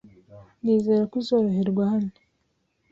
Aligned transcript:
Nizere 0.63 1.03
ko 1.11 1.15
uzoroherwa 1.21 1.83
hano. 1.91 2.11